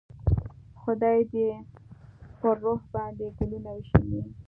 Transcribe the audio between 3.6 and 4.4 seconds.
وشیندي.